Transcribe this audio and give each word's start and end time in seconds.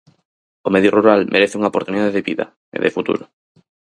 O 0.67 0.69
medio 0.75 0.93
rural 0.97 1.19
merece 1.33 1.57
unha 1.59 1.71
oportunidade 1.71 2.15
de 2.15 2.25
vida, 2.29 2.45
e 2.75 2.77
de 2.83 2.93
futuro. 2.95 3.23